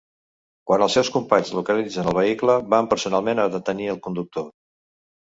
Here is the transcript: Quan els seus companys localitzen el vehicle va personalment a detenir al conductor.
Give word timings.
Quan 0.69 0.83
els 0.83 0.93
seus 0.97 1.09
companys 1.17 1.51
localitzen 1.57 2.09
el 2.11 2.17
vehicle 2.19 2.55
va 2.75 2.79
personalment 2.93 3.41
a 3.43 3.45
detenir 3.57 3.91
al 3.93 4.01
conductor. 4.07 4.49